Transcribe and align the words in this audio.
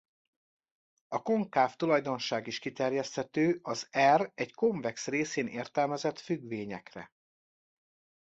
A 1.07 1.21
konkáv 1.21 1.75
tulajdonság 1.75 2.47
is 2.47 2.59
kiterjeszthető 2.59 3.59
az 3.61 3.89
R 4.15 4.31
egy 4.33 4.53
konvex 4.53 5.07
részén 5.07 5.47
értelmezett 5.47 6.19
függvényekre. 6.19 7.11